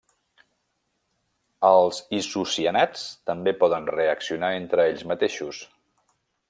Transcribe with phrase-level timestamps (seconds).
[1.69, 5.63] Els isocianats també poden reaccionar entre ells mateixos.